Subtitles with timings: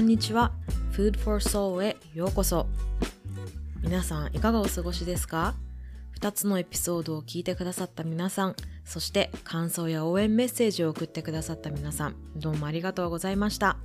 [0.00, 0.50] んにちは。
[0.92, 2.66] Food for Soul へようこそ。
[3.82, 5.54] 皆さんいかがお過ごしですか
[6.18, 13.76] ？2つのエピソードを聞いてくださった皆さんそして感想や応援メッセージを送ってくださった皆さんどうもありがとうございました。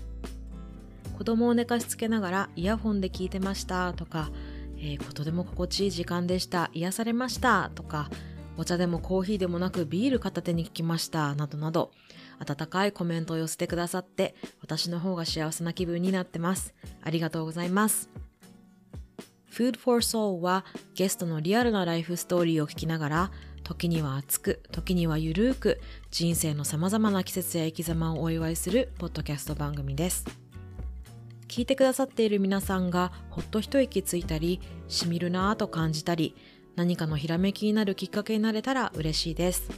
[1.18, 4.32] 子供を寝かしつけながらイヤホンで聞いてましたとか、
[4.78, 8.10] えー、とても心地いい時間でした癒されましたとか
[8.58, 11.92] お茶でもコーヒーでもなくビール片手に聞きましたなどなど
[12.40, 16.74] 温かいコメントを寄せてくださって私の方が幸せな気分になってます。
[17.04, 18.10] ありがとうございます。
[19.52, 23.32] Food for Soul はゲストのリアルなライフストーリーを聞きながら
[23.64, 25.80] 時には熱く時にはゆるく
[26.12, 30.26] 人生のさまざまな季節や生き様をお祝いするポッドキャスト番組です。
[31.48, 34.60] 聞いてくださっている皆さんがほっと一息ついたり
[34.90, 36.36] しみるなぁと感じたり
[36.76, 39.70] 何かのひらめきになるきっかけになれたら嬉しいです。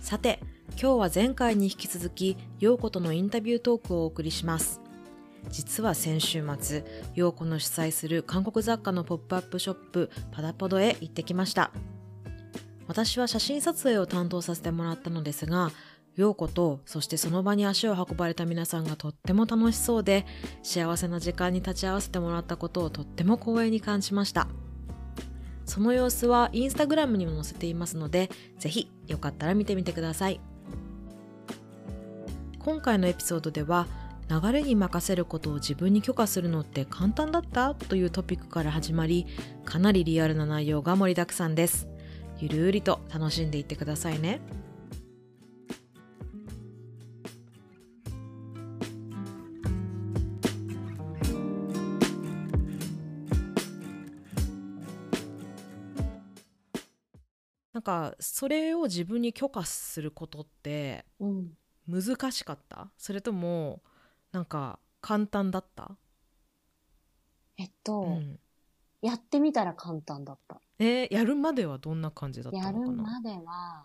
[0.00, 0.40] さて
[0.80, 4.80] 今日は前回に引き続き陽子とのインタビュートークをお送りします。
[5.50, 11.70] 実は先週末陽子の主催する韓国雑貨のポップアップショップパダポドへ行ってきました。
[12.88, 15.70] 私は写真撮影を担当させてもらったのですが
[16.16, 20.26] 陽子とそしてその場に足を運ばれた皆さんがとっても楽しそうで
[20.62, 24.48] 幸せな時間に立ち会わせてもらったことをとっても光栄に感じました。
[25.64, 30.40] その様子はインスタグラムにも載せていますのでぜひよかったら見てみてください。
[32.64, 33.86] 今回のエピソードでは
[34.30, 39.26] 流れに任せることを自分に許可するのって簡単だったというトピックから始まり
[39.66, 41.86] かなりリアルな内容が盛りだくさんです。
[42.38, 44.40] ゆるりと楽しんでいってくださいね。
[57.74, 61.52] なんかそれを自分に許可することってうん。
[61.88, 62.90] 難しかった？
[62.96, 63.82] それとも
[64.32, 65.96] なんか簡単だった？
[67.56, 68.38] えっと、うん、
[69.02, 70.60] やってみたら簡単だった。
[70.78, 72.80] えー、やるまではどんな感じだったのかな？
[72.80, 73.84] やるまでは、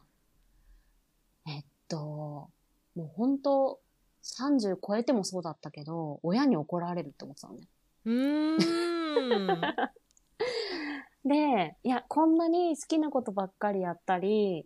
[1.48, 2.52] えっと、も
[2.98, 3.80] う本当
[4.24, 7.68] 30超えてもそうだったけど、親に怒られるって思ってたのね。
[8.06, 9.62] うーん。
[11.26, 14.66] で、いや、こんなに好きなことばっかりやったり、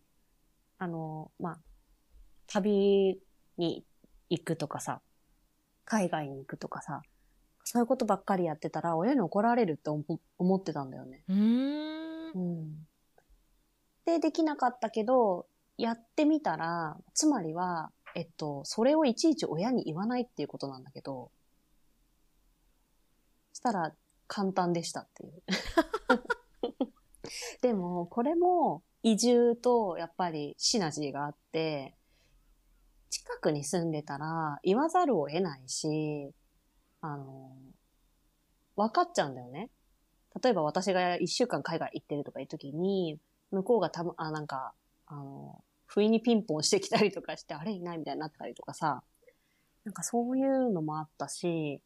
[0.78, 1.60] あの、まあ、
[2.54, 3.20] 旅
[3.58, 3.84] に
[4.30, 5.02] 行くとかさ、
[5.86, 7.02] 海外に行くとかさ、
[7.64, 9.90] そういうことばっかりやってたら親に怒られるって
[10.38, 11.24] 思ってたんだよね。
[11.28, 12.88] うん,、
[14.06, 15.48] で、できなかったけど、
[15.78, 21.32] やってみたら、つまりは、えっと、それをいちいち親に言わないっていうことなんだけど、
[23.54, 23.96] したら
[24.28, 25.42] 簡単でしたっていう。
[27.62, 31.96] でも、これも移住とやっぱりシナジーがあって、
[33.14, 36.32] 近くに住んでたら言わざるを得ないし、
[37.02, 37.52] あの、
[38.76, 39.70] 分かっちゃうんだよね。
[40.42, 43.20] 例えば私が一週間海外行ってるとかいう時に、
[43.52, 44.74] 向こうがたぶん、あ、なんか、
[45.06, 49.04] あの、不意にピンポンしてきたりとかして、あれいないみたいになったりとかさ、
[49.86, 51.82] なんかそういうのもあったし、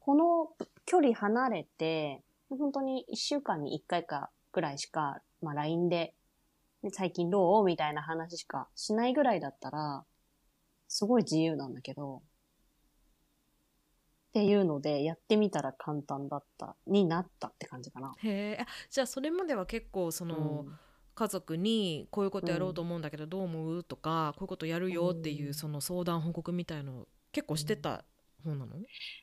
[0.00, 0.48] この
[0.86, 6.14] 距離離れて、本当に一週間に一回かぐらいしか、まあ LINE で、
[6.82, 7.64] で最近どう？
[7.64, 10.04] みたいな話しかしないぐらいだったら、
[10.92, 12.20] すごい自由なんだけど、っ
[14.34, 18.12] ていうので、やってみたら簡単だった、になったって感じかな。
[18.18, 20.78] へえ、じゃあそれまでは結構その、うん、
[21.14, 28.04] 家族にこういうことやろうと思うんだけどどう思うとか、こういうことやるよっていうその相談報告みたいの結構してた
[28.44, 28.76] 方なの、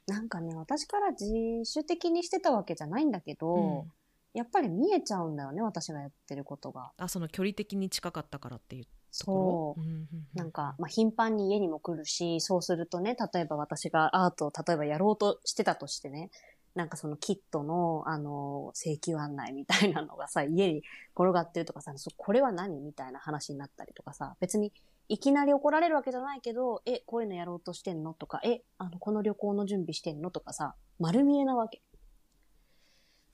[0.07, 1.25] なんかね、私から自
[1.65, 3.85] 主的にしてたわけじゃないんだけど、
[4.33, 6.91] やっぱり見えちゃうんだよね、私がやってることが。
[6.97, 8.87] あ、その距離的に近かったからってい
[9.23, 10.37] うそう。
[10.37, 16.29] なんか、まあ、頻繁に家にも来るし、そうするとね、例えば私がアートを例えばやろうとしてたとしてね、
[16.75, 20.83] なんかそのキットの、あの、請求案内みたいなのがさ、家に
[21.15, 24.71] 転がってるとかさ、これは何みたいな話になったりとかさ、別に
[25.09, 28.13] いきなり怒られるわけじゃないけど、え、こういうのやろうとしてんの？
[28.13, 30.29] とか、え、あの、この旅行の準備してんの？
[30.29, 31.81] とかさ、丸見えなわけ。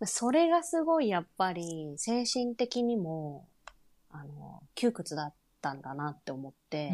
[0.05, 3.47] それがすごいやっぱり精神的にも、
[4.09, 5.33] あの、窮屈だっ
[5.65, 6.91] たんだなって思って、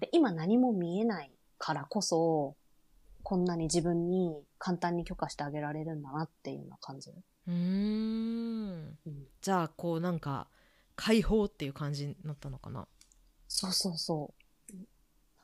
[0.00, 2.56] で今何も見えないからこそ、
[3.22, 7.12] こんなに自分に簡単に許可してあげられるんだなっていうような感じ。
[7.46, 8.96] うん,、
[9.42, 10.48] じゃあこうなんか
[10.96, 12.88] 解放っていう感じになったのかな？
[13.48, 14.32] そうそうそ
[14.72, 14.74] う。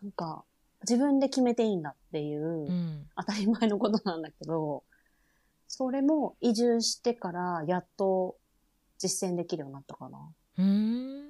[0.02, 0.44] なんか
[0.88, 4.82] 自分で決めていいんだっていう、当たり前のことなんだけど、
[5.66, 8.36] それも移住してからやっと
[8.96, 10.18] 実践できるようになったかな。
[10.58, 11.27] うん。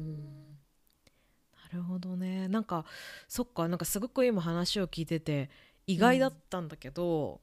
[0.00, 2.48] なるほどね。
[2.48, 2.84] なんか
[3.28, 3.68] そっか。
[3.68, 5.50] なんかすごく今話を聞いてて
[5.86, 7.40] 意外だったんだけど、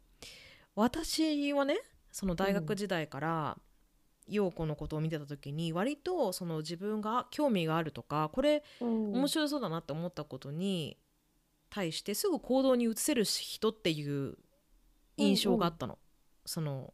[0.76, 1.80] 私はね
[2.12, 3.58] その大学時代から
[4.28, 9.12] 陽子のことを見てた時に割とその自分が興味があるとかこれうん。
[9.14, 10.98] 面白そうだなって思ったことに
[11.70, 14.38] 対してすぐ行動に移せる人っていう
[15.18, 15.98] 印象があったの。
[16.46, 16.94] その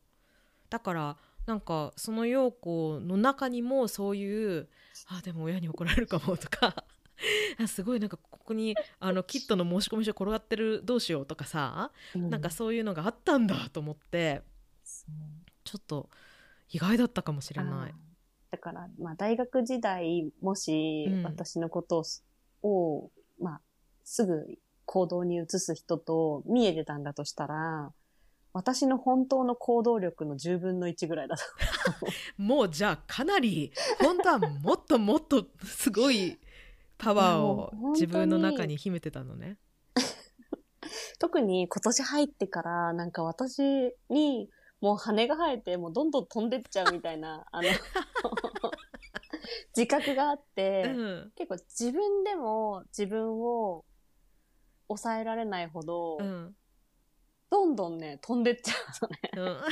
[0.70, 4.68] だからなんかその陽子の中にもそういう
[5.08, 6.86] あでも親に怒られるかもとか
[7.60, 12.30] あすごいなんかここにあのキットの申し込み書転がってるどうしようとかさ、うん。
[12.30, 14.42] なんかそういうのがあったんだと思って
[15.64, 16.10] ちょっと
[16.70, 17.94] 意外だったかもしれない。
[18.52, 22.04] だから、まあ、大学時代、もしうん、私のこと
[22.64, 23.62] を、をまあ、
[24.04, 27.92] すぐ行動に移す人と見えてたんだとしたら、
[28.60, 31.44] 私の本当の行動力の10分の1ぐらいだと。
[32.38, 33.72] もうじゃあかなり
[34.02, 36.38] 本当はもっともっとすごい
[36.98, 39.58] パワーを自分の中に秘めてたのね。
[41.20, 43.62] 特に今年入ってから、なんか私
[44.10, 44.50] に、
[44.82, 47.70] もう羽が生えて、もうどんどん飛んでっちゃうみたいな、あの、
[49.74, 51.32] 自覚があって、うん。
[51.36, 53.86] 結構自分でも自分を
[54.90, 56.56] 抑えられないほど、うん
[57.50, 58.74] どんどんね、飛んでっちゃ
[59.04, 59.54] うのね。
[59.56, 59.64] うん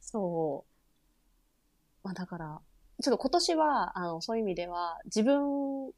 [0.00, 2.04] そう。
[2.04, 2.60] まあだから、
[3.02, 5.92] ちょっと今年は、あの、そういう意味では、自分を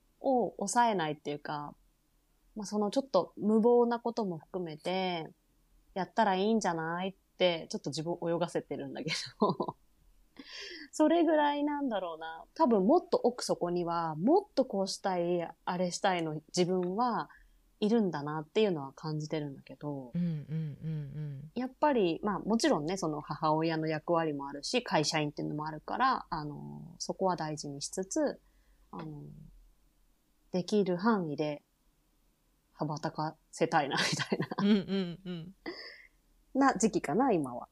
[0.58, 1.74] 抑えないっていうか、
[2.56, 5.28] まあそのちょっと無謀なことも含めて、
[5.94, 9.76] やったらいいんじゃないって、ちょっと自分を泳がせてるんだけど、
[10.90, 12.44] それぐらいなんだろうな。
[12.54, 17.28] 多分もっと奥底には、もっとこうしたい、あれしたいの自分は
[17.80, 28.40] いるんだなっていうのは感じてるんだけど、うんうんうんやっぱり、まあもちろんね、その母親の役割もあるし、会社員っていうのもあるから、あの、そこは大事にしつつ、
[28.90, 29.22] あの、
[30.52, 31.62] できる範囲で
[32.74, 35.54] 羽ばたかせたいな、みたいな、うんうんうんうん
[36.54, 37.68] な時期かな、今は。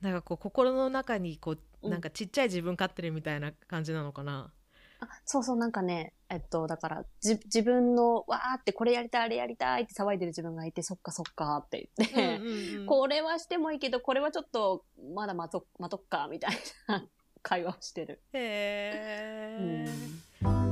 [0.00, 4.52] なんかこう心の中にこううんなんかちっちゃい自分飼ってるみたいな感じなのかな。
[5.00, 16.50] あそうそう、なんかね、えっと、だから、じ、自分の、わーってこれやりたい、あれやりたいって騒いでる自分がいて、そっかそっかって言って、うんうんうんこれはしてもいいけど、これはちょっと、まだ待と、待とっか、みたい
[16.86, 17.06] な
[17.42, 18.20] 会話をしてる。
[18.32, 20.64] へうーん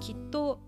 [0.00, 0.60] きっと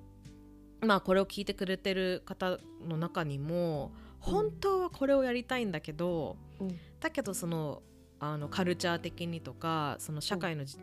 [0.81, 3.93] まあこれを聞いてくれてる方の中にも
[4.27, 6.79] 本当はこれをやりたいんだけど、うん。
[7.01, 7.83] だけどその
[8.19, 10.79] あのカルチャー的にとかその社会のじ、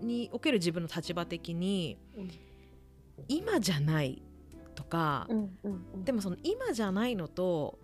[0.00, 2.30] における自分の立場的にうん。
[3.28, 4.22] 今じゃない
[4.74, 6.04] とか、うんうんうん。
[6.04, 7.78] でもその今じゃないのと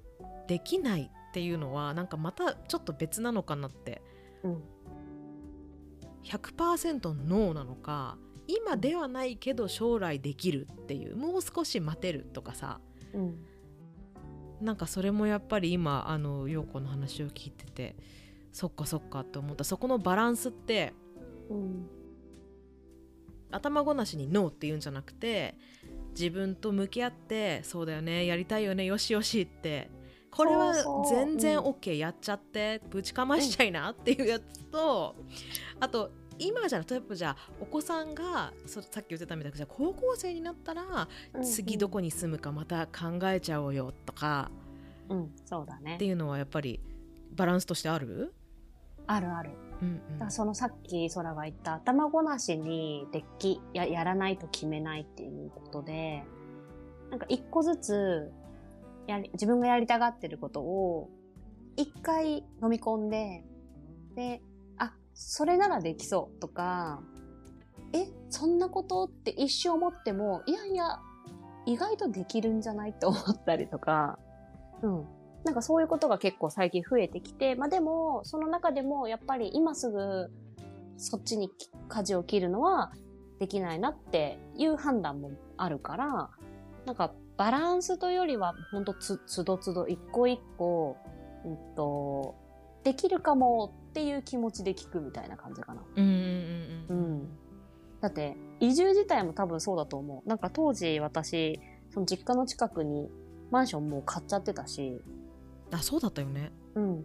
[0.49, 4.01] できないっていうのはなんかまたちょっと別なのかなって。
[4.43, 4.63] うん。
[6.25, 12.81] 100%ノーなのか今ではないけど将来できるっていうもう少し待てるとかさ。
[13.13, 13.47] うん
[14.61, 17.97] なんかそれもやっぱり今あの陽子の話を聞いてて
[18.53, 19.65] そっかそっかって思った。
[19.65, 20.93] そこのバランスって
[21.49, 21.87] うん。
[23.53, 25.57] 頭ごなしにノーって言うんじゃなくて
[26.11, 29.91] 自分と向き合ってそうだよねやりたいよねよしよしって
[30.31, 30.73] これは
[31.09, 31.65] 全然うん。
[31.65, 35.17] OK、やっちゃってぶちかましちゃいなっていうやつと、
[35.81, 41.09] あと今じゃ例えばじゃあお子さんがそさっき言ってたみたいにじゃあ高校生になったら
[41.45, 44.51] 次どこに住むかまた考えちゃおうよとか
[45.11, 46.05] うん、そうだねって。
[46.05, 46.81] いうのはやっぱり
[47.35, 48.33] バランスとしてある、
[49.07, 49.51] あるある。
[49.83, 56.25] うんだからそのさっき空が言った頭ごなしにデッキややらないと決めないっていうことで、
[57.11, 58.33] なんか一個ずつ
[59.07, 61.11] やり、自分がやりたがってることを
[61.77, 63.45] 一回飲み込んで、
[64.15, 64.50] で、あ、
[65.21, 67.03] それならできそうとか、
[67.93, 70.99] え、そんなことって一瞬思っても、いやいや、
[71.67, 74.19] 意外とできるんじゃないって思ったりとか、
[74.83, 75.05] うん。
[75.45, 80.31] なんかそういうことが結構最近増えてきて、まあでも、その中でもやっぱり今すぐ
[80.97, 81.51] そっちに
[81.89, 82.91] 舵を切るのは
[83.41, 86.31] できないなっていう判断もあるから、
[86.87, 90.97] なんかバランスというよりはほんとつ、つどつど一個一個、
[91.45, 92.37] うんと、
[92.85, 95.83] できるかもっていう気持ちで聞くみたいな感じかな。
[95.97, 96.27] うんうんうんう
[96.89, 97.29] うんん。
[98.01, 100.29] だって、移住自体も多分そうだと思う。
[100.29, 101.61] なんか当時私、
[101.93, 103.11] その実家の近くに
[103.51, 105.03] マンションもう買っちゃってたし、
[105.73, 107.05] あそうだったよねうん。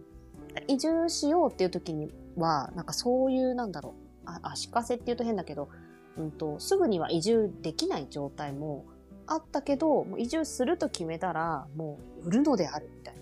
[0.68, 3.92] 移住しようっていう時には、なんかそういう、なんだろう、
[4.26, 5.68] あ足かせって言うと変だけど、
[6.16, 8.86] うんと、すぐには移住できない状態も
[9.26, 13.20] あったけど、もう移住すると決めたら、もう売るのであるみたいな。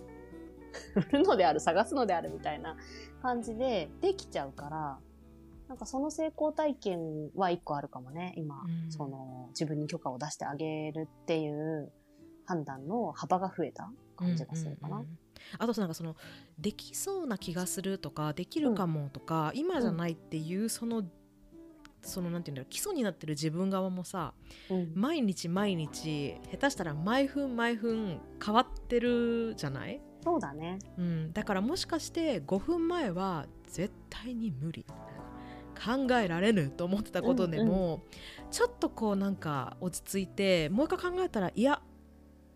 [1.09, 2.77] 売るのである、探すのであるみたいな
[3.25, 4.99] 感じでできちゃうから、
[5.67, 8.63] なんかその成功体験は一個あるかもね、今。
[8.63, 8.93] うん。
[8.93, 11.91] その自分に許可を出してあげるっていう
[12.45, 14.97] 判断の幅が増えた感じがするかな。
[14.97, 15.19] うんうんうん
[15.59, 16.17] あとなんかその
[16.59, 21.05] できそうな気がするとかできるかもとか、今じゃないっていうその
[22.03, 24.33] そのなんていうんだろう基礎になってる自分側もさ
[24.71, 24.93] うん。
[24.95, 30.79] 毎日毎日下手したら毎分毎分変わってるじゃない、そうだね。
[30.99, 34.85] うん、だからもしかして5分前は絶対に無理
[35.75, 38.03] 考えられぬと思ってたことでも、
[38.51, 41.83] ちょっとこうなんか落ち着いてもう一回考えたらいや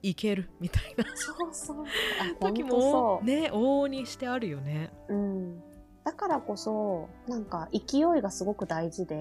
[0.02, 1.84] いけるみたいなそうそう。
[2.20, 2.62] あ、 時。
[2.62, 4.90] もね往々にしてあるよね。
[5.08, 5.62] うん。
[6.04, 9.18] だからこそ、なんか勢いがすごく大事で、う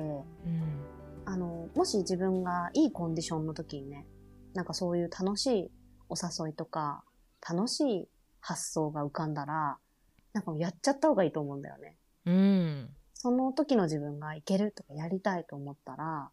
[0.48, 0.88] ん
[1.26, 4.08] あの、もし自分がいいコンディションの時にね、
[4.54, 5.72] なんかそういう楽しい
[6.08, 7.04] お誘いとか、
[7.48, 8.10] 楽しい
[8.48, 9.78] 発想が浮かんだら、
[10.32, 11.98] なんかもうやっちゃった方がいいと思うんだよね。
[12.26, 16.30] うんその時の自分がいけるとかやりたいと思ったら、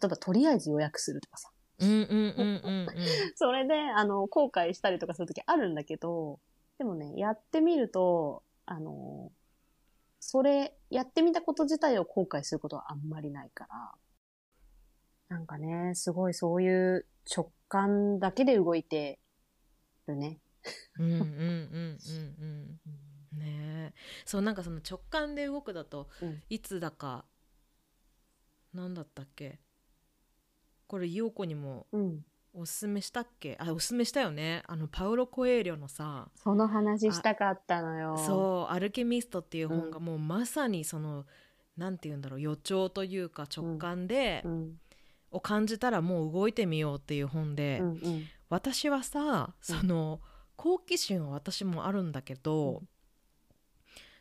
[0.00, 1.50] 例えばとりあえず予約するとかさ。
[1.80, 2.88] うんうんうんうん
[3.36, 6.40] それで、あの、後悔したりとかする時あるんだけど、
[6.78, 9.30] でもね、やってみると、あの、
[10.20, 13.94] それ、やってみたこと自体を後悔することはあんまりないから、
[15.28, 19.18] なんかね、すごいそういう直感だけで動いて
[20.06, 20.38] るね。
[20.98, 22.78] うんうんうんうん
[23.34, 27.24] うんねえそうなんかその直感で動くだとうんいつだか
[28.74, 29.60] なんだったっけ？
[30.86, 32.24] これ陽子にもうん。
[32.54, 33.56] おすすめしたっけ？
[33.60, 38.16] あおすすめしたよねあのパウロ・コエーリョのさその話したかったのよ。
[38.16, 41.26] そう「アルケミスト」っていう本がもうまさにその、
[41.76, 44.80] なんて言うんだろう予兆というか直感で、うん。
[45.30, 48.24] を感じたらもう動いてみようっていう本で、うんうん。
[48.48, 50.20] 私はさその
[50.58, 52.88] 好奇心は私もあるんだけど、うん。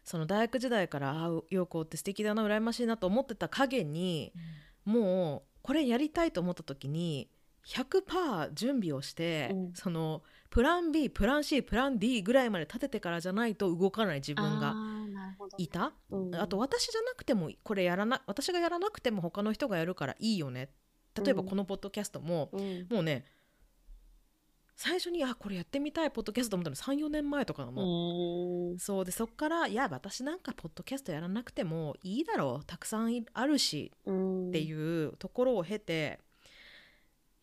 [0.04, 4.32] その大学時代からあ陽子って素敵だな羨ましいなと思ってた影に
[4.86, 7.30] もうこれやりたいと思った時に
[7.66, 9.74] 100%準備をして、うん。
[9.74, 15.58] そのプラン B プラン C プラン D ぐらいまで立ててからじゃないと動かない自分があーなるほど。
[15.58, 16.36] ねいた、うん。
[16.36, 20.70] あと私じゃなくてもこれやらな私がやらなくても他の人がやるからいいよね。
[21.22, 21.50] 例えばうん。
[21.50, 22.88] このポッドキャストも、うん。
[22.90, 23.26] もうね
[24.78, 26.76] 最初にあこれやってみたいポッドキャストと思ったの。
[26.76, 32.66] 34年前とかなの、うんそうでそっからいや私なんかポッドキャストやらなくてもいいだろう。
[32.66, 34.50] たくさんいあるしうん。
[34.50, 36.20] っていうところを経て、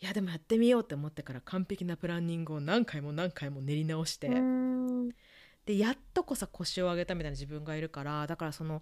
[0.01, 5.09] いやでもやってみようって思ってから完璧なプランニングを何回も何回も練り直して、うん。
[5.67, 8.81] でやっとこそ腰を上げたみたいな自分がいるからだからその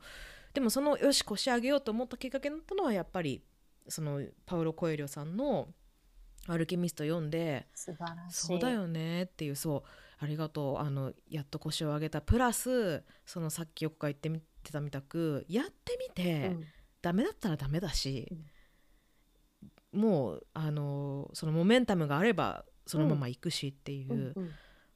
[0.53, 3.43] でもそのよし腰上げようと思ったきっかけになったのはやっぱり
[3.89, 5.69] そのパウロ・コエリョさんの
[6.47, 7.67] 「アルケミスト」読んで。
[7.75, 9.83] そうだよねっていうそう
[10.19, 10.79] ありがとう。
[10.79, 12.21] あのやっと腰を上げた。
[12.21, 16.65] プラスそのさっきよく言ってみてたみたくやってみて、うん。
[17.01, 18.33] ダメだったらダメだし、
[19.93, 24.51] もうあのそのモメンタムがあればそのまま行くしっていう、うんうん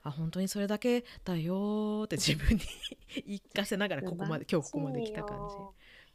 [0.07, 2.63] あ本当にそれだけだよーって自分に
[3.27, 5.57] 言い聞かせながらここまで今日ここまで来た感じ。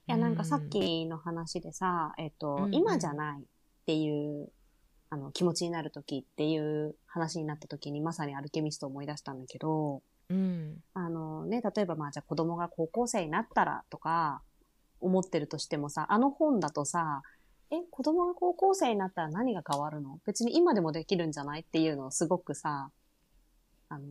[0.08, 2.76] いや、なんかさっきの話でさ、えっと、うんうん。
[2.76, 3.46] 今じゃないっ
[3.86, 4.50] ていう、
[5.14, 14.42] あの、気持ちになるときっていう話になったときに、まさにアルケミストを思い出したんだけど、うんあのね、例えばまあじゃあ子供が高校生になったらとか、
[15.02, 17.24] 思ってるとしてもさ、あの本だとさ、
[17.72, 20.20] え、子供が高校生になったら何が変わるの？
[20.26, 22.92] 別に今でもできるんじゃないっていうのをすごくさ、
[23.90, 24.06] あの、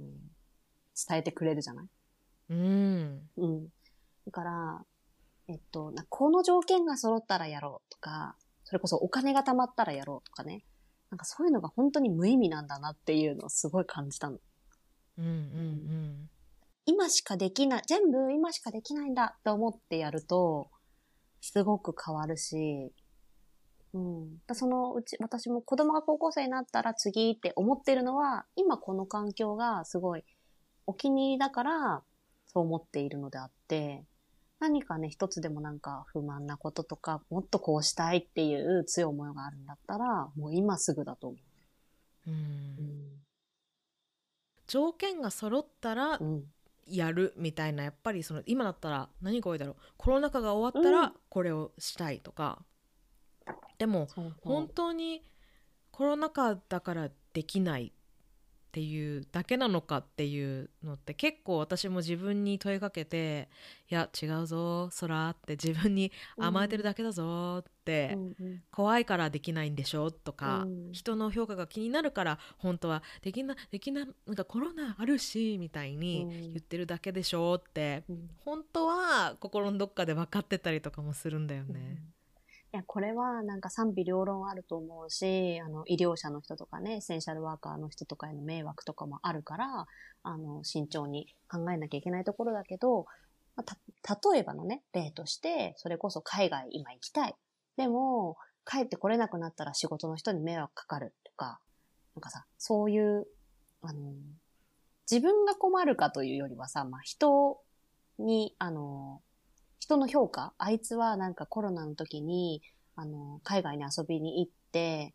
[1.08, 1.86] 伝えてくれるじゃない？
[2.50, 3.64] うんうん。
[4.26, 4.84] だから、
[5.48, 10.64] えっと、なこの条件が揃ったらやろうとか、それこそお金が貯まったらやろうとかね。
[11.10, 14.38] なんかそういうのが本当に無意味なんだなっていうのをすごい感じたの。
[15.18, 16.30] うんうん
[16.86, 20.70] 今しかできない、全部今しかできないんだって思ってやると、
[21.40, 22.92] すごく変わるし、
[23.92, 24.38] うん。
[24.46, 30.24] だそのうち、私も子供が高校生になったら次って思ってるのは、今この環境がすごい
[30.86, 32.02] お気に入りだから、
[32.46, 34.04] そう思っているのであって、
[34.60, 41.38] 何かね、一つでもなんか不満なこととか、もっとこうしたいっていう強い思いがあるんだったら、もう今すぐだと思
[42.26, 42.30] う。
[42.30, 42.32] ん。
[42.34, 42.36] う
[42.78, 42.82] う。
[42.82, 43.24] ん。
[44.66, 46.44] 条件が揃ったらうん。
[46.86, 49.76] やるみたいなやっぱりその今だったら何が多いだろう。
[49.96, 50.94] コロナ禍が終わったうん。
[50.94, 52.64] らこれをしたいとか、
[53.78, 54.52] でもそうそう。
[54.52, 55.24] 本当に
[55.92, 57.92] コロナ禍だからできない
[58.70, 63.48] っていうだけなのかっていうのって結構私も自分に問いかけて
[63.90, 68.62] 「いや違うぞ空」って自分に甘えてるだけだぞって、うんうん。
[68.70, 70.92] 怖いからできないんでしょとか、うん。
[70.92, 76.30] 人の評価が気になるから本当はできなできななんかコロナあるしみたいにうん。
[76.30, 78.30] 言ってるだけでしょって、うん。
[78.44, 82.04] 本当は心のどっかで分かってたりとかもするんだよね。
[82.72, 89.86] いや、これはなんか賛否両論あると思うし、あの、医療者の人とかね、エッセンシャルワーカーの人とかへの迷惑とかもあるから、
[90.22, 93.06] あの、慎重に考えなきゃいけないところだけど、
[93.56, 93.74] まあ
[94.04, 97.34] た、例えばのね、例として、それこそ海外今行きたい。
[97.76, 101.58] でも、帰ってこれなくなったら仕事の人に迷惑かかるとか、
[102.14, 103.26] なんかさ、そういう、
[103.82, 104.12] あの、
[105.10, 107.60] 自分が困るかというよりはさ、まあ、人
[108.20, 109.22] に、あの、
[109.80, 112.62] 人の評価、あいつはなんかコロナの時に、
[112.94, 115.14] あの、海外に遊びに行って、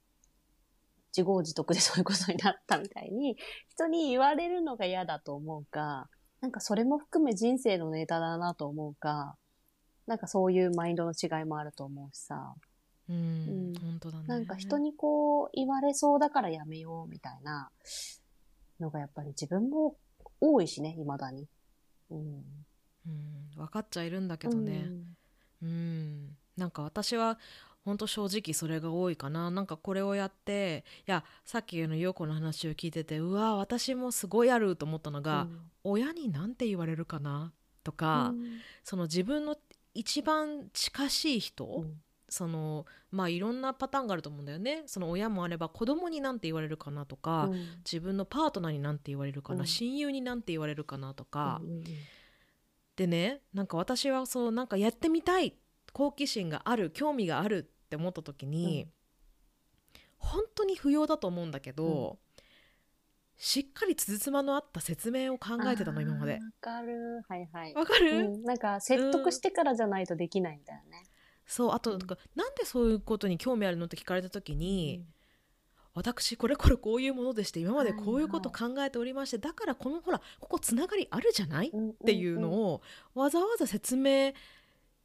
[1.16, 3.38] 自業自得でそういうことになったみたいに、
[3.70, 6.10] 人に言われるのが嫌だと思うか、
[6.42, 9.38] なんかそれも含め人生のネタだなと思うか、
[10.08, 12.54] なんかそういうマインドの違いもあると思うしさ、
[13.08, 13.20] うん、う
[13.72, 14.28] ん本当だね。
[14.28, 17.70] なんか人にこう言われそうだからやめようみたいな
[18.80, 19.96] のがやっぱり自分も
[20.42, 21.48] 多いしね、未だに。
[22.10, 22.44] うん。
[23.08, 24.90] うん、分かっちゃいるんだけどね。
[25.62, 27.40] うん、なんか私は
[27.84, 29.52] 本当正直それが多いかな。
[29.52, 35.48] なんかこれをやっていやさっきの陽子の話を聞いててうわ私もすごいあると思ったのが、
[35.84, 37.54] 親に何て言われるかな？
[37.84, 38.34] とか、
[38.84, 39.56] その自分の
[39.94, 42.02] 一番近しい人、うん。
[42.28, 44.82] そのまあいろんなパターンがあると思うんだよね。
[44.88, 47.06] その親もあれば子供に何て言われるかな？
[47.06, 47.68] とか、うん。
[47.86, 49.68] 自分のパートナーに何て言われるかな、うん。
[49.68, 51.14] 親友に何て言われるかな？
[51.14, 51.84] とか、うんうん
[52.96, 55.56] でねなんか私はそうなんかやってみたい
[55.96, 58.92] 好奇心がある興味があるって思った時に、うん。
[60.18, 62.18] 本当に不要だと思うんだけど、
[63.38, 66.34] しっかりつじつまのあった説明を考えてたの今まで。
[66.34, 67.24] わかる。
[67.30, 67.74] はいはい。
[67.74, 71.04] わかる、うん、なんか説得してからじゃないとできないんだよね。
[71.46, 72.00] そうあとうん。
[72.00, 75.06] なんか、なんでそういうことに興味あるのって聞かれた時に、
[75.96, 82.82] 私これこれこういうものでして今までこういうこと考えておりまして、だからこのほらここつながりあるじゃない、うんっていうのを
[83.14, 84.34] わざわざ説明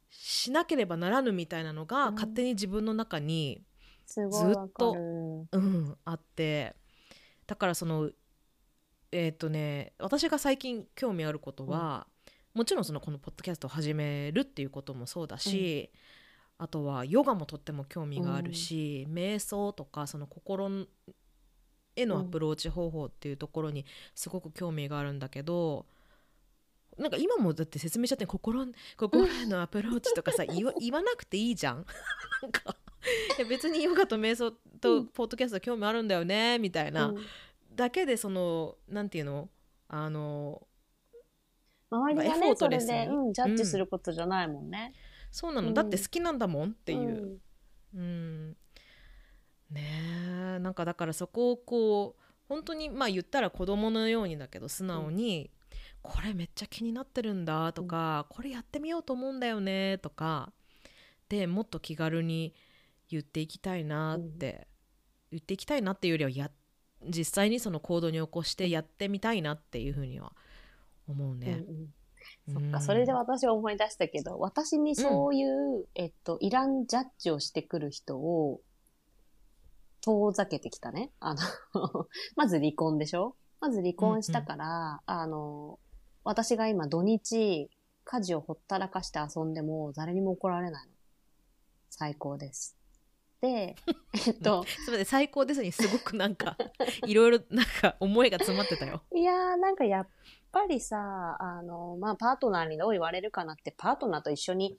[0.09, 2.15] しなければならぬみたいなのがうん。
[2.15, 3.63] 勝手に自分の中に、
[4.05, 5.47] すごいわかる。
[5.51, 6.75] うん、あって。
[7.47, 8.11] だからその
[9.13, 12.05] えっ、とね私が最近興味あることは、
[12.53, 15.89] もちろんそのこのポッドキャストを始めるっていうこともそうだし、
[16.61, 20.69] あとはヨガもとっても興味があるし、瞑想とかその心
[21.95, 25.87] へのアプローチ方法っていうところにすごく興味があるんだけど、
[26.99, 31.83] なんか今もだって説明しちゃって心心へのアプローチとかさ言わ言わなくていいじゃん。
[32.43, 32.75] なんか
[33.49, 35.07] 別にヨガと瞑想うとん。
[35.07, 37.25] ポッドキャスト興味あるんだよねみたいな、うん。
[37.73, 39.49] だけでそのなんていうの？
[39.87, 40.67] あの
[41.89, 44.93] 周りがエフォね、それで、うん、ジャッジすることじゃないもんね。
[45.31, 45.73] そうなの、うん。
[45.73, 47.39] だって好きなんだもんっっていう。
[47.95, 48.49] うん。
[49.69, 50.59] ねえ。
[50.59, 55.49] なんかだからそこをこう本当にまあ言ったら子供のようにだけど素直に、
[56.01, 60.51] これめっちゃ気になってるんだとか、これやってみようと思うんだよねとか
[61.29, 62.53] でもっと気軽に
[63.09, 64.67] 言っていきたいなって、
[65.31, 66.51] 言っていきたいなっていうよりはや
[67.07, 70.33] 実際にその行動に起こしてやってみたいなっていうふうには
[71.07, 71.63] 思うね。
[71.67, 71.93] うんうん
[72.47, 78.61] そっうんか、それで私は思い出したけど、私にそういう、えっと、いらんジャッジをしてくる人を
[80.01, 81.11] 遠ざけてきたね。
[81.19, 81.41] あの、
[82.35, 83.35] まず離婚でしょ？
[83.59, 85.79] まず離婚したから、あの、
[86.23, 87.69] 私が今土日、
[88.03, 90.93] 家事をほったらかして遊んでも誰にも怒られないの。
[91.89, 92.77] 最高です。
[93.41, 93.75] で、
[94.27, 96.57] えっと、それで最高ですにすごくなんか
[97.05, 99.03] いろいろなんか思いが詰まってたよ。
[99.13, 100.07] いやー、なんかやっ
[100.51, 104.77] ぱりさ、あの、まあ、パートナーにどう言われるかなって、パートナーと一緒に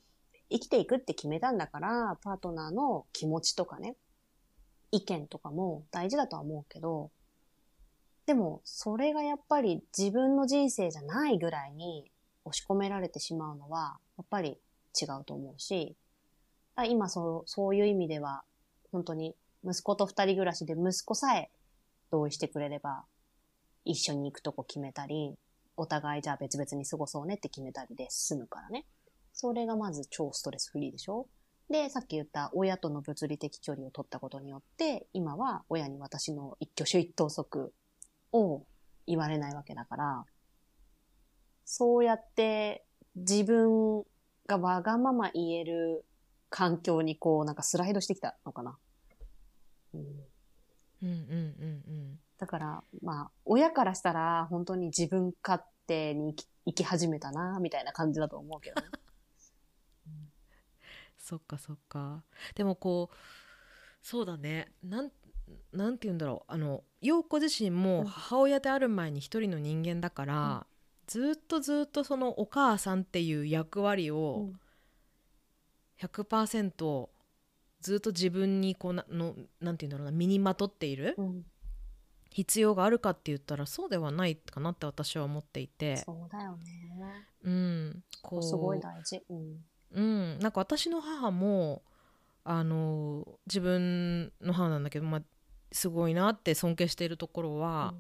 [0.50, 3.96] 生きていくって決めたんだから、パートナーの気持ちとかね、
[4.90, 7.11] 意見とかも大事だとは思うけど、
[8.26, 12.11] でも、それがやっぱり自分の人生じゃないぐらいに
[12.44, 14.61] 押し込められてしまうのは、やっぱり
[15.00, 15.96] 違うと思うし、
[16.88, 18.44] 今そう、そういう意味では、
[18.92, 21.50] 本当に息子と二人暮らしで息子さえ
[22.11, 23.04] 同意してくれれば、
[23.85, 25.37] 一緒に行くとこ決めたり、
[25.76, 28.87] お互いじゃあ別々に過ごそうねって決めたりで済むからね。
[29.32, 31.26] それがまず超ストレスフリーでしょ？
[31.70, 37.72] で、さっき言った親との物理的距離を取ったことによって、今は親に私の一挙手一投足
[38.32, 38.66] を
[39.06, 40.24] 言われないわけだから、
[41.64, 42.85] そうやって
[43.16, 44.02] 自分
[44.46, 46.04] がわがまま言える
[46.50, 48.76] 環境にこうなんかスライドしてきたのかな。
[49.94, 50.06] うんうん
[51.02, 52.20] うんうんうん。
[52.42, 58.88] だから、まあ、親からしたら、本当に自分勝手に生き生き始めたな、みたいな感じだと思うけどね。
[61.18, 62.24] そっかそっか。
[62.57, 63.16] でもこう
[64.05, 64.72] そうだね。
[64.83, 65.12] なん
[65.70, 66.52] なんて言うんだろう。
[66.52, 68.07] あの陽子自身うもん。
[68.07, 70.66] 母親である前に一人の人間だから、
[71.07, 74.50] ずっとずっとそのお母さんっていう役割を
[76.00, 77.09] 100%
[77.81, 81.14] ずっと自分にこうなのなんて言うんだろうな身にまとっている。
[81.18, 81.46] うん。
[82.33, 87.27] 必要があるかって言ったらそうではないかなって私は思っていてそうだよね。
[87.45, 89.23] うんこうすごい大事。
[89.29, 89.64] うん。
[89.95, 91.83] うん、なんか私の母も
[92.45, 95.23] あの自分の母なんだけど、まあ、
[95.71, 97.95] すごいなって尊敬しているところは、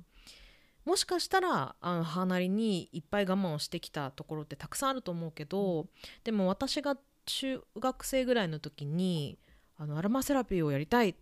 [0.84, 5.86] もしかしたらあの母なりにいっぱい我慢をしてきたところってたくさんあると思うけど、
[6.24, 9.38] でも私が中学生ぐらいの時に
[9.76, 11.14] あのアロマセラピーをやりたい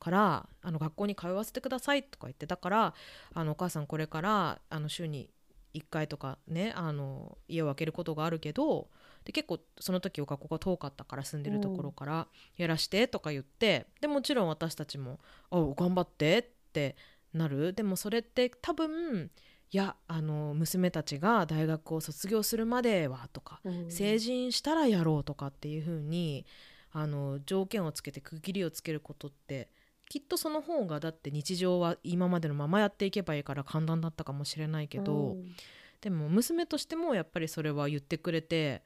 [0.00, 2.94] からあの学校に通わせてくださいとか言ってだから
[3.34, 5.30] あのお母さんこれからあの週に
[5.74, 8.88] 1回とかねあの家を空けることがあるけど
[9.24, 15.20] で結構その時お学校が遠かったから住んでるところからやらしてとか言って、でもちろん私たちも
[15.52, 16.96] 「あ頑張って」って
[17.34, 17.74] なる。
[17.74, 19.30] でもそれって多分
[19.70, 23.90] いやあの娘たちが大学を卒業するまではとか、うん。
[23.90, 26.46] 成人したらやろうとかっていう風に
[26.92, 29.68] あの条件をつけて区切りをつけることって
[30.10, 35.54] きっとその方がだって日常は今までのままやっていけばいいから簡単だったかもしれないけど、うん。
[36.00, 38.82] でも娘としてもやっぱりそれは言ってくれて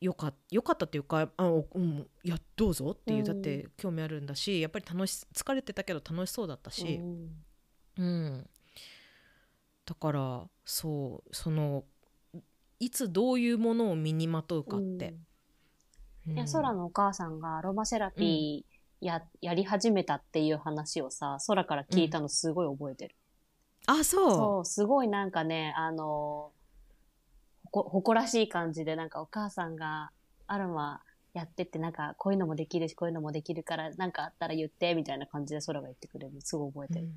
[0.00, 3.24] よかよかったっていうかあ、うん、いやどうぞっていう、うん。
[3.24, 6.98] だって興味あるんだしやっぱり楽し疲れてたけど楽しそうだったし、
[7.98, 8.02] うん。
[8.02, 8.46] うん、
[9.84, 11.84] だからそうその
[12.80, 15.14] いつどういうものを身にまとうかって。
[16.26, 16.32] うん。
[16.32, 23.14] いや、うん空のお母さんがアロマセラピーや、やり始めたっていう話をさ、空から聞いたのすごい覚えてる。
[23.86, 26.52] あそうそう、すごいなんかね、あの、
[27.64, 30.10] ほこ誇らしい感じで、なんかお母さんが
[30.46, 31.02] アロマ
[31.34, 36.40] やってって、なんかこういうのもできるし、こういうのもできるから、なんかあったら言って、みたいな感じで空が言ってくれる。
[36.40, 37.06] すごい覚えてる。
[37.06, 37.12] うん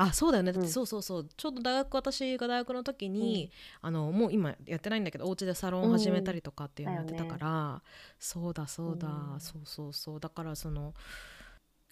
[0.00, 0.52] あそうだよね。
[0.52, 0.72] だってうん。
[0.72, 7.82] そうそうそう、ちょうど大学私が大学の時に、あのもう今やってないんだけどお家でサロン始めたりとかっていうのやってたから、
[8.18, 9.40] そうだそうだ、うん。
[9.40, 10.20] そうそうそう。
[10.20, 10.94] だからその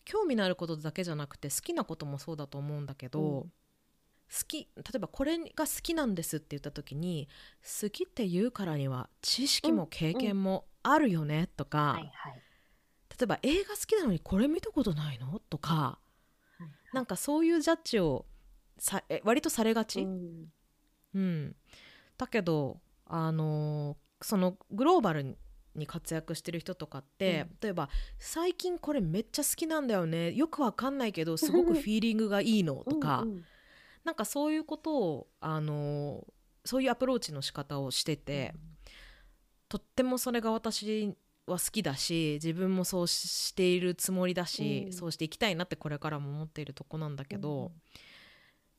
[0.04, 3.52] 興味のあることだけじゃなくて好きなこともそうだと思うんだけど、うん。
[4.28, 7.28] 好き例えばこれが好きなんですって言った時に
[7.62, 12.42] 好きって言うからには知識も経験もあるよねとか、はいはい。
[13.18, 15.98] 例えば映画好きなのにこれ見たことないのとか
[16.96, 18.24] なんかそういうジャッジを
[18.78, 20.06] さえ割とされがち、う
[21.14, 21.44] うん。
[21.48, 21.56] ん
[22.16, 25.36] だけどあのーそのグローバル
[25.74, 30.32] に活躍してる人とかって、例えば「最近これめっちゃ好きなんだよね。
[30.32, 33.44] よくわかんないけどすごくフィーリングがいいの」とか、 うんうん
[34.04, 36.32] なんかそういうことをあのー
[36.64, 38.54] そういうアプローチの仕方をしてて、
[39.68, 41.14] とってもそれが私
[41.46, 47.70] は好きだし自分もそうししているつもりだし、うんそうしていきたいなってこれからも思っているとこなんだけど、うん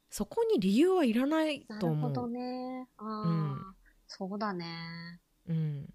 [0.09, 2.09] そこに理由はいらないなと思う。
[2.13, 2.87] るほどね。
[2.97, 3.75] ああ、うん
[4.07, 5.19] そうだね。
[5.49, 5.93] うん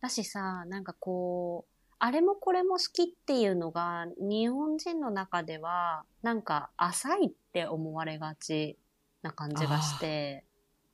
[0.00, 8.76] だしさ、なんかこう、あれもこれも好きっていうのが、日本人の中では、なんか浅いって思われがち
[9.22, 10.44] な感じがして、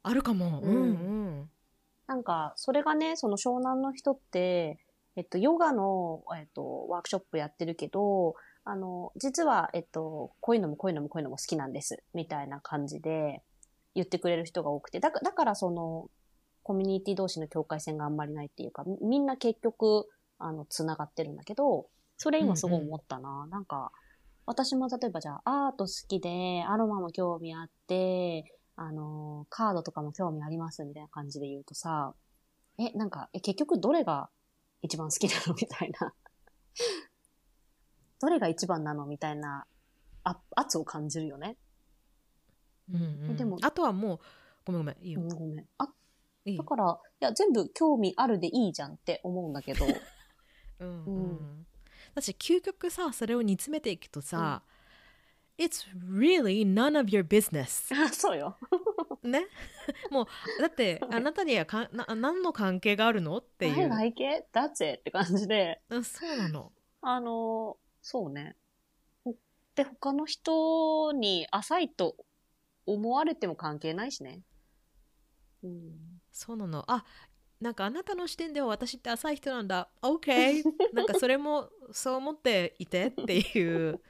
[0.04, 0.60] あるかも。
[0.60, 1.50] ううんんうん。
[2.06, 4.78] なんか、それがね、その湘南の人って、
[5.16, 13.42] えっと、ヨガの、えっと、ワークショップやってるけど、あの、実は、えっと、こういうのもこういうのもこういうのも好きなんです、みたいな感じで
[13.94, 16.08] 言ってくれる人が多くて、だかだからその、
[16.62, 23.46] コミュニティ同士の境界線があんまりないっていうか、みみんな結局、あの、繋がってるんだけど、それ今すごい思ったな。
[23.50, 23.90] なんか、
[24.46, 28.44] 私も例えばじゃあ、アート好きで、アロマも興味あって、
[28.76, 32.14] あの、カードとかも興味ありますみたいな感じで言うとさ、
[32.78, 34.30] え、なんか、え、結局どれが
[34.82, 36.14] 一番好きなのみたいな。
[38.20, 39.66] どれが一番なのみたいな、
[40.24, 41.56] あ圧を感じるよね。
[42.92, 44.20] うんうんでもあとはもう
[44.64, 45.66] ごめんごめんいいよ、うん、ごめん。
[45.78, 45.88] あ、
[46.44, 46.56] いい？
[46.58, 49.86] だから、いや、全部興味あるでいいじゃんって思うんだけど。
[50.80, 51.66] うんううん
[52.14, 54.62] だし究極さそれを煮詰めていくとさ、
[55.62, 57.94] It's really none of your business.
[57.94, 58.58] あ そうよ。
[59.22, 59.46] ね。
[60.10, 60.26] もう
[60.60, 66.72] だってあなたにはかな何の関係があるのっていう、I like it, that's it って感じで、うんそうなの。
[67.00, 68.56] あの、そうね。
[69.22, 69.36] ほ
[69.76, 72.16] で、他の人に浅いと
[72.84, 74.40] 思われても関係ないしね。
[75.62, 76.20] うん。
[76.32, 76.84] そうなの。
[76.88, 77.04] あ
[77.60, 79.88] なんかあなたの視点では私って浅い人なんだ。
[80.02, 84.00] OK なんかそれもそう思っていてっていう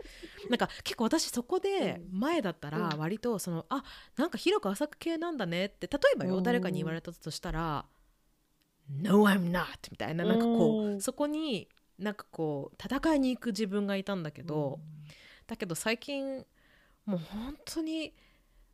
[0.49, 2.99] なんか結構私そこで前だったらうん。
[2.99, 3.83] 割とその、あ
[4.17, 6.43] なんか広く浅く系なんだねって例えばようん。
[6.43, 7.87] 誰かに言われたとしたら
[8.89, 11.01] 「No I'm not」みたいななんかこう、うん。
[11.01, 14.81] そこになんかこう戦いに行く自分がいたんだけど、
[15.47, 16.45] だけど最近
[17.05, 18.15] もう本当に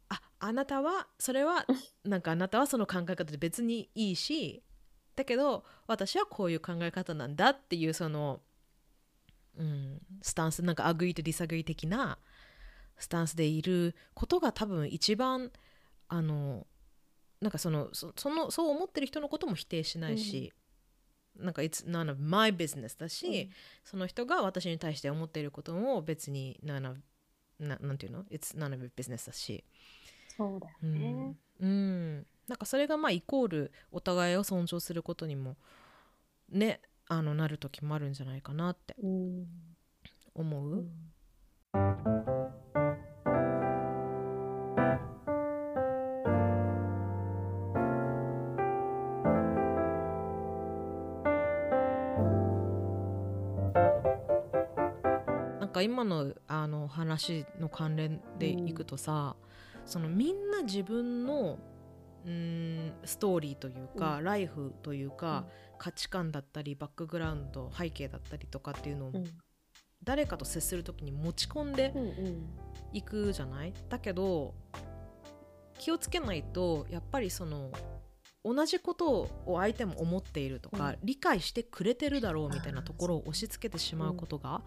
[0.08, 1.66] ああなたはそれは
[2.04, 4.62] なんかあなたはその考え方で別にいいし
[5.16, 8.40] だけど私はこういう考え方なんだっていうその、
[9.58, 12.18] うん、スタンスなんか agree to disagree 的な
[12.96, 15.50] スタンスでいることが多分一番
[16.08, 16.66] あの
[17.40, 20.52] なんかそのそそのそう思ってる人のことも否定しないし、
[21.36, 23.50] なんか It's none of my business だし、
[23.84, 26.98] その人が私に対して思っていることも別に none of
[27.60, 29.64] ななんていうの？It's none of your business だし、
[30.36, 31.38] そうだようねん。
[31.60, 35.56] うん、なんかそれがまあイコールお互いを尊重することにも
[36.48, 38.94] ねあのなる時もあるんじゃないかなって。
[39.02, 39.46] うん
[40.34, 40.88] 思う、うん
[55.58, 59.36] なんか今のあの話の関連でいくとさ、
[59.84, 61.58] そのみんな自分の
[62.24, 65.44] うーんストーリーというか、ライフというか、
[65.78, 69.24] 価値観だったりバックグラウンド背景だったりとかっていうのをうん。
[70.04, 72.48] 誰かと接する時に持ち込んでうんうん。
[72.92, 73.74] いくじゃない？
[73.88, 74.54] だけど
[75.78, 77.70] 気をつけないとやっぱりその
[78.44, 80.96] 同じことを相手も思っているとか、うん。
[81.02, 84.62] 理解してくれてるだろうみたいなところを押し付けてしまうことが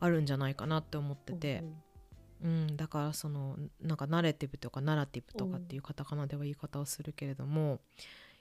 [0.00, 1.64] あるんじゃないかなって思ってて、
[2.42, 7.80] うんだからそのなんかナレティブとかナラティブとかっていうカタカナでは言い方をするけれども、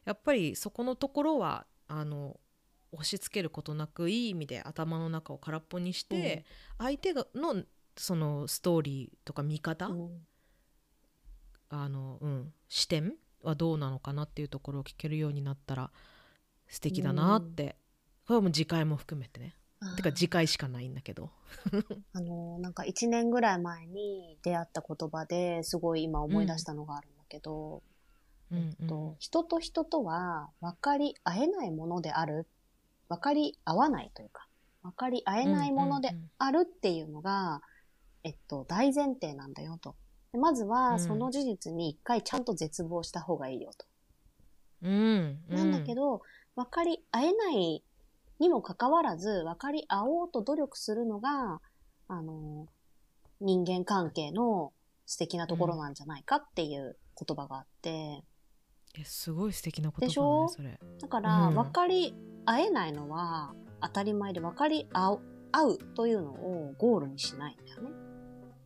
[0.05, 2.39] やっぱりそこのところはあの
[2.91, 6.45] 押し付けることなくいい意味で頭の中を空っぽにして、
[6.77, 7.63] 相手がの
[7.97, 10.21] そのストーリーとか見方、うん。
[11.69, 15.91] あのうん、視点はどうなのかなっていうところを聞けるようになったら
[16.67, 17.75] 素敵だなって、
[18.25, 19.55] これはもう次回も含めてね。
[19.97, 21.31] てか次回しかないんだけど。
[22.13, 27.83] あの、なんか1年ぐらい前に出会った言葉ですごい今思い出したのがあるんだけど、
[28.51, 28.87] うんうん。
[28.87, 32.47] と人と人とは分かり合えないものである、
[33.09, 34.47] 分かり合わないというか、
[34.83, 37.61] 分かり合えないものでうんうんあるっていうのが、
[38.23, 39.95] えっと、大前提なんだよと。
[40.33, 40.99] でまずうは、ん。
[40.99, 43.85] その事実に一回ちゃんと絶望した方がいいよと。
[44.83, 45.55] うんうん。
[45.55, 46.21] なんだけど、
[46.55, 47.83] 分かり合えない
[48.39, 51.61] にもかかわらず、分かり合おうと努力するのが、
[52.07, 52.67] あの、
[53.39, 54.73] 人間関係の
[55.05, 58.23] 素敵なところなんじゃないかっていう言葉があって、え
[59.03, 60.47] すごい素敵な言葉だでしょ？
[61.01, 61.55] だから、うん。
[61.55, 65.19] 分かり合えないのは当たり前で分かり合う
[65.95, 67.89] というのをゴールにしないんだよね。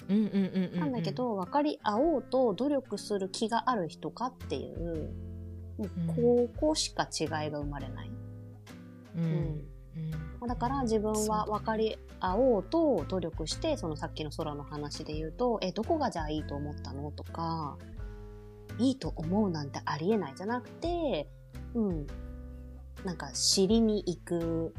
[0.09, 0.79] うんうんうんうんうん。
[0.79, 5.11] なんだけど、分かり合おうと努力する気がある人かっていう、
[5.77, 8.11] もうここしか違いが生まれない。
[9.15, 9.65] うん。
[10.47, 17.11] だから自分は分かり合おうと努力して、そのさっきの空の話で言うと、え、どこがじゃあいいと思ったの？
[17.11, 17.77] とか、
[18.77, 21.29] いいと思うなんてありえないじゃなくて、
[21.73, 22.07] うん。
[23.05, 24.73] なんか知りに行く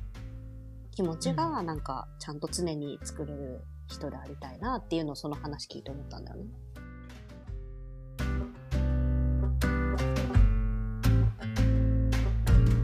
[0.93, 6.45] 気持ちが、なんかちゃんと常に作れる人でありたいなっていうのをその話聞いて思ったんだよね。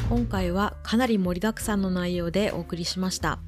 [0.09, 3.41] 今回はかなり盛りだくさんの内容でお送りしました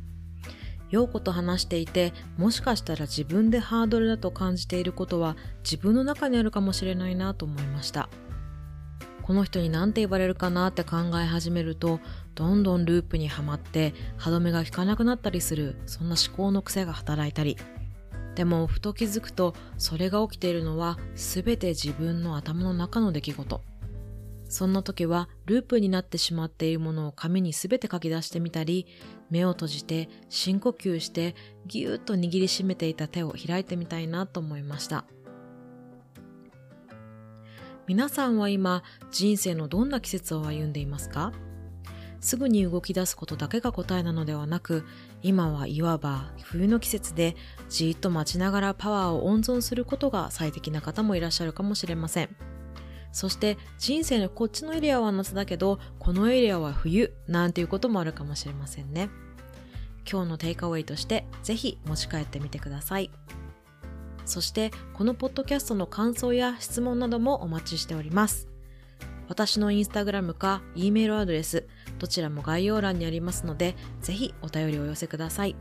[0.91, 8.09] 陽子と話していてもしかしたら自分でハードルだと感じていることは自分の中にあるかもしれないなと思いました。
[9.23, 12.01] この人に何て言われるかなって考え始めると
[12.35, 17.59] どんどんループにはまって歯止めが効かなくなったりするそんな思考の癖が働いたり。
[18.37, 23.68] でもふと気づくとそれが起きているのは全て自分の頭の中の出来事。
[24.49, 28.87] そんな時はループになってしまっているものを紙にすべて書き出してみたり、
[29.31, 31.35] 目を閉じて深呼吸して
[31.67, 35.05] ぎゅーっと握りしめていた手を開いてみたいなと思いました。
[37.87, 41.33] 皆さんは今人生のどんな季節を歩んでいますか？
[42.21, 44.85] すぐに動き出すことだけが答えなのではなく、
[45.23, 47.37] 今はいわば冬の季節で
[47.69, 52.29] じーっと待ちながらパワーを温存することが最適な方もいらっしゃるかもしれません。
[53.13, 59.11] そして人生のこっちのエリアは夏だけど、このエリアは冬なんていうこともあるかもしれませんね。
[60.11, 63.11] 今日のテイクアウェイとしてぜひ持ち帰ってみてください。
[64.25, 68.49] そしてこのポッドキャストの感想や質問などもお待ちしております。
[69.29, 71.67] 私のインスタグラムか E メールアドレス、
[71.99, 75.57] どちらも概要欄にありますので、ぜひお便りをお寄せください。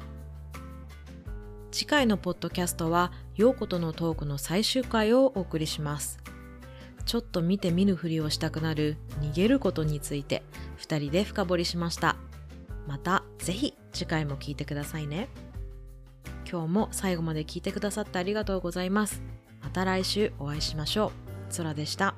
[1.77, 6.17] 次回のポッドキャストは陽子とのトークの最終回をお送りします
[7.07, 10.43] ちょっと見て見ぬふりをしたくなる逃げることについて
[10.79, 12.17] 2人で深掘りしました
[12.85, 15.27] また是非次回も聞いてくださいね
[16.49, 19.21] 今日も最後まで聞いてくださってありがとうございます
[19.67, 21.27] また来週お会いしましょう。
[21.53, 22.15] そらでした。